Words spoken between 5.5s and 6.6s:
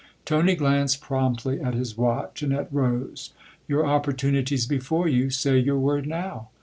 your word now.